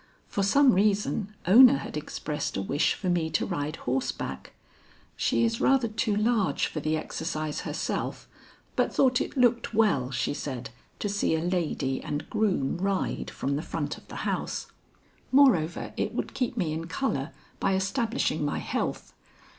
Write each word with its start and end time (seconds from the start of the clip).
For 0.27 0.41
some 0.41 0.73
reason 0.73 1.35
Ona 1.45 1.77
had 1.77 1.95
expressed 1.95 2.57
a 2.57 2.61
wish 2.63 2.95
for 2.95 3.07
me 3.07 3.29
to 3.29 3.45
ride 3.45 3.75
horseback. 3.75 4.53
She 5.15 5.45
is 5.45 5.61
rather 5.61 5.87
too 5.87 6.15
large 6.15 6.65
for 6.65 6.79
the 6.79 6.97
exercise 6.97 7.59
herself, 7.61 8.27
but 8.75 8.91
thought 8.91 9.21
it 9.21 9.37
looked 9.37 9.75
well, 9.75 10.09
she 10.09 10.33
said, 10.33 10.71
to 10.97 11.07
see 11.07 11.35
a 11.35 11.39
lady 11.43 12.01
and 12.01 12.27
groom 12.31 12.77
ride 12.77 13.29
from 13.29 13.57
the 13.57 13.61
front 13.61 13.95
of 13.99 14.07
the 14.07 14.15
house; 14.25 14.71
moreover 15.31 15.93
it 15.97 16.15
would 16.15 16.33
keep 16.33 16.57
me 16.57 16.73
in 16.73 16.85
color 16.87 17.29
by 17.59 17.75
establishing 17.75 18.43
my 18.43 18.57
health. 18.57 19.13